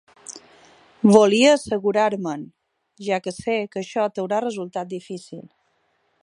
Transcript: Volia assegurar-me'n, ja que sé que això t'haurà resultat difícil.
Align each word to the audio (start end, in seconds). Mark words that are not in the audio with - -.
Volia 1.15 1.51
assegurar-me'n, 1.57 2.45
ja 3.09 3.21
que 3.27 3.35
sé 3.37 3.59
que 3.75 3.81
això 3.83 4.07
t'haurà 4.17 4.41
resultat 4.47 4.91
difícil. 4.97 5.47